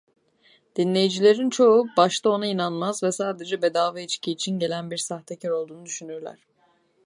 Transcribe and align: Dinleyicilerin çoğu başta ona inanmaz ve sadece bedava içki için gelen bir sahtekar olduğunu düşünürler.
Dinleyicilerin 0.75 1.49
çoğu 1.49 1.85
başta 1.97 2.29
ona 2.29 2.45
inanmaz 2.45 3.03
ve 3.03 3.11
sadece 3.11 3.61
bedava 3.61 3.99
içki 3.99 4.31
için 4.31 4.59
gelen 4.59 4.91
bir 4.91 4.97
sahtekar 4.97 5.49
olduğunu 5.49 5.85
düşünürler. 5.85 6.37